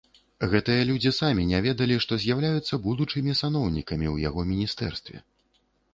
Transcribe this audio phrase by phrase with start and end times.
[0.53, 5.17] Гэтыя людзі самі не ведалі, што з'яўляюцца будучымі саноўнікамі ў яго міністэрстве.